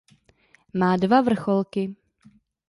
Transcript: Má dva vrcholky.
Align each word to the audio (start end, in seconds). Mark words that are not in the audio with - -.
Má 0.79 0.91
dva 1.03 1.19
vrcholky. 1.27 1.83